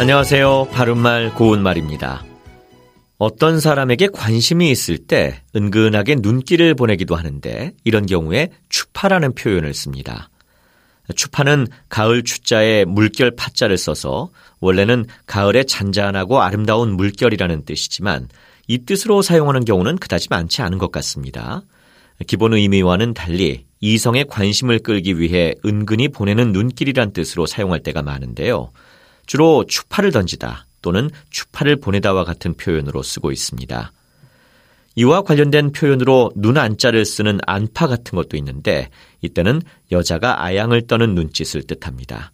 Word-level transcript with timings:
안녕하세요. 0.00 0.68
바른말 0.72 1.34
고운말입니다. 1.34 2.24
어떤 3.18 3.60
사람에게 3.60 4.06
관심이 4.06 4.70
있을 4.70 4.96
때 4.96 5.42
은근하게 5.54 6.16
눈길을 6.20 6.74
보내기도 6.74 7.16
하는데 7.16 7.72
이런 7.84 8.06
경우에 8.06 8.48
추파라는 8.70 9.34
표현을 9.34 9.74
씁니다. 9.74 10.30
추파는 11.14 11.66
가을 11.90 12.22
추자에 12.22 12.86
물결 12.86 13.32
파자를 13.36 13.76
써서 13.76 14.30
원래는 14.60 15.04
가을에 15.26 15.64
잔잔하고 15.64 16.40
아름다운 16.40 16.96
물결이라는 16.96 17.66
뜻이지만 17.66 18.30
이 18.68 18.78
뜻으로 18.86 19.20
사용하는 19.20 19.66
경우는 19.66 19.98
그다지 19.98 20.28
많지 20.30 20.62
않은 20.62 20.78
것 20.78 20.90
같습니다. 20.92 21.60
기본 22.26 22.54
의미와는 22.54 23.12
달리 23.12 23.66
이성의 23.80 24.28
관심을 24.28 24.78
끌기 24.78 25.20
위해 25.20 25.52
은근히 25.66 26.08
보내는 26.08 26.52
눈길이란 26.52 27.12
뜻으로 27.12 27.44
사용할 27.44 27.82
때가 27.82 28.00
많은데요. 28.00 28.72
주로 29.30 29.64
추파를 29.64 30.10
던지다 30.10 30.66
또는 30.82 31.08
추파를 31.30 31.76
보내다와 31.76 32.24
같은 32.24 32.52
표현으로 32.54 33.04
쓰고 33.04 33.30
있습니다. 33.30 33.92
이와 34.96 35.22
관련된 35.22 35.70
표현으로 35.70 36.32
눈 36.34 36.58
안자를 36.58 37.04
쓰는 37.04 37.38
안파 37.46 37.86
같은 37.86 38.16
것도 38.16 38.36
있는데 38.38 38.90
이때는 39.20 39.62
여자가 39.92 40.42
아양을 40.42 40.88
떠는 40.88 41.14
눈짓을 41.14 41.62
뜻합니다. 41.62 42.32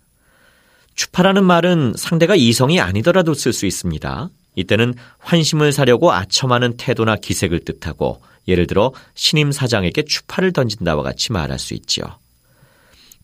추파라는 0.95 1.45
말은 1.45 1.93
상대가 1.99 2.35
이성이 2.35 2.81
아니더라도 2.81 3.35
쓸 3.35 3.53
수 3.53 3.67
있습니다. 3.67 4.31
이때는 4.55 4.95
환심을 5.19 5.73
사려고 5.73 6.13
아첨하는 6.13 6.79
태도나 6.79 7.17
기색을 7.17 7.67
뜻하고 7.67 8.23
예를 8.49 8.67
들어 8.67 8.95
신임 9.15 9.53
사장에게 9.53 10.07
추파를 10.07 10.55
던진다와 10.55 11.03
같이 11.03 11.31
말할 11.31 11.59
수 11.59 11.75
있지요. 11.75 12.07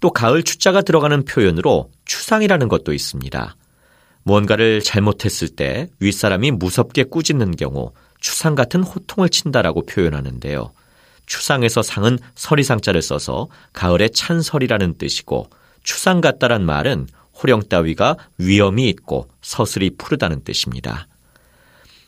또 0.01 0.11
가을 0.11 0.43
추자가 0.43 0.83
들어가는 0.83 1.25
표현으로 1.25 1.91
추상이라는 2.05 2.69
것도 2.69 2.93
있습니다. 2.93 3.57
무언가를 4.25 4.81
잘못했을 4.83 5.49
때 5.49 5.89
윗사람이 6.01 6.53
무섭게 6.53 7.05
꾸짖는 7.05 7.57
경우 7.57 7.93
추상 8.21 8.55
같은 8.55 8.83
호통을 8.83 9.29
친다라고 9.29 9.85
표현하는데요. 9.85 10.73
추상에서 11.27 11.83
상은 11.83 12.19
서리상자를 12.35 13.03
써서 13.03 13.49
가을의 13.73 14.11
찬설이라는 14.11 14.95
뜻이고 14.99 15.49
추상 15.83 16.21
같다란 16.21 16.65
말은 16.65 17.09
호령 17.43 17.63
따위가 17.69 18.17
위험이 18.39 18.89
있고 18.91 19.29
서슬이 19.41 19.91
푸르다는 19.97 20.45
뜻입니다. 20.45 21.09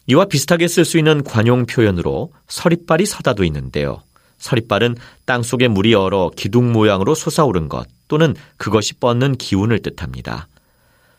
이와 0.06 0.26
비슷하게 0.26 0.68
쓸 0.68 0.84
수 0.84 0.98
있는 0.98 1.24
관용 1.24 1.66
표현으로 1.66 2.32
서리빨이 2.46 3.06
서다도 3.06 3.42
있는데요. 3.44 4.02
서리빨은 4.38 4.96
땅 5.24 5.42
속에 5.42 5.68
물이 5.68 5.94
얼어 5.94 6.30
기둥 6.36 6.72
모양으로 6.72 7.14
솟아오른 7.14 7.68
것 7.68 7.86
또는 8.08 8.34
그것이 8.58 8.94
뻗는 8.94 9.36
기운을 9.36 9.80
뜻합니다. 9.80 10.48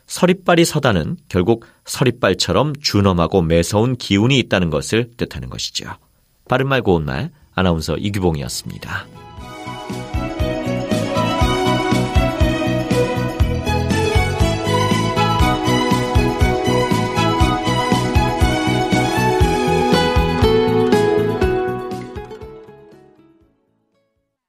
서리빨이 0.08 0.66
서다는 0.66 1.18
결국 1.30 1.66
서리빨처럼 1.86 2.74
준엄하고 2.82 3.42
매서운 3.42 3.96
기운이 3.96 4.38
있다는 4.40 4.70
것을 4.70 5.12
뜻하는 5.18 5.50
것이죠. 5.50 5.90
바른말 6.48 6.82
고운말 6.82 7.32
아나운서 7.56 7.98
이규봉이었습니다. 7.98 9.08